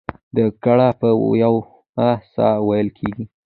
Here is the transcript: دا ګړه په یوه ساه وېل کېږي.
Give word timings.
دا 0.35 0.45
ګړه 0.63 0.89
په 0.99 1.07
یوه 1.43 2.09
ساه 2.33 2.57
وېل 2.67 2.87
کېږي. 2.97 3.25